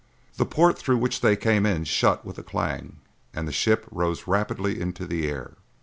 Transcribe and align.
The 0.37 0.47
port 0.47 0.79
through 0.79 0.97
which 0.97 1.21
they 1.21 1.35
came 1.35 1.63
in 1.63 1.83
shut 1.83 2.25
with 2.25 2.39
a 2.39 2.41
clang 2.41 3.01
and 3.35 3.47
the 3.47 3.51
ship 3.51 3.85
rose 3.91 4.25
rapidly 4.25 4.81
into 4.81 5.05
the 5.05 5.29
air. 5.29 5.53